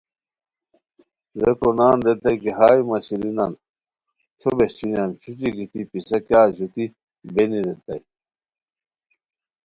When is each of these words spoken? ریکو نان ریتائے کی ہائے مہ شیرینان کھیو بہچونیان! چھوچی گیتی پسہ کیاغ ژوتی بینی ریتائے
ریکو 1.41 1.69
نان 1.77 1.97
ریتائے 2.05 2.35
کی 2.41 2.49
ہائے 2.57 2.81
مہ 2.89 2.97
شیرینان 3.05 3.53
کھیو 4.39 4.51
بہچونیان! 4.57 5.09
چھوچی 5.21 5.49
گیتی 5.55 5.81
پسہ 5.91 6.17
کیاغ 6.25 6.49
ژوتی 6.57 6.85
بینی 7.33 7.59
ریتائے 7.65 8.01